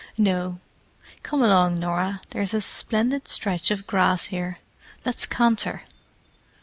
"No. 0.17 0.57
Come 1.21 1.43
along, 1.43 1.79
Norah, 1.79 2.21
there's 2.29 2.55
a 2.55 2.61
splendid 2.61 3.27
stretch 3.27 3.69
of 3.69 3.85
grass 3.85 4.23
here: 4.33 4.57
let's 5.05 5.27
canter!" 5.27 5.83